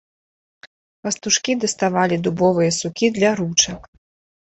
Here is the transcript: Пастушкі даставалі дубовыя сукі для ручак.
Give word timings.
Пастушкі 1.03 1.51
даставалі 1.65 2.15
дубовыя 2.25 2.71
сукі 2.81 3.15
для 3.23 3.29
ручак. 3.45 3.81